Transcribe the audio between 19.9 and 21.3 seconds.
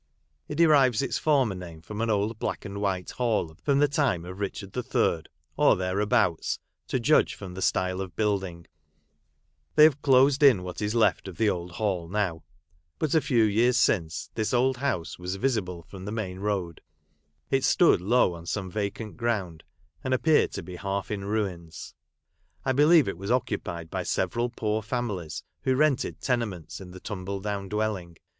and appeared to be half in